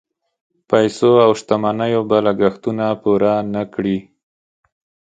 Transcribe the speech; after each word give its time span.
پیسو 0.69 1.09
او 1.25 1.31
شتمنیو 1.39 2.01
به 2.09 2.17
لګښتونه 2.27 2.85
پوره 3.01 3.33
نه 3.53 3.63
کړي. 3.73 3.97